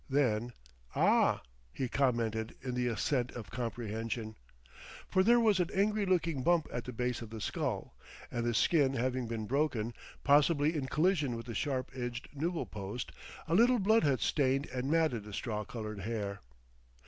[0.09, 0.53] Then,
[0.95, 4.35] "Ah!" he commented in the accent of comprehension.
[5.07, 7.93] For there was an angry looking bump at the base of the skull;
[8.31, 9.93] and, the skin having been broken,
[10.23, 13.11] possibly in collision with the sharp edged newel post,
[13.47, 16.39] a little blood had stained and matted the straw colored hair.